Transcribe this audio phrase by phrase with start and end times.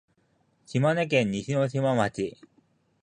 [0.65, 2.35] 島根県西ノ島町